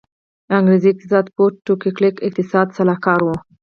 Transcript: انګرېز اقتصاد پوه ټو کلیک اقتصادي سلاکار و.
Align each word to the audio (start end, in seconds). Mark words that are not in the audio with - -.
انګرېز 0.57 0.83
اقتصاد 0.91 1.25
پوه 1.35 1.51
ټو 1.65 1.73
کلیک 1.95 2.15
اقتصادي 2.27 2.71
سلاکار 2.79 3.19
و. 3.23 3.27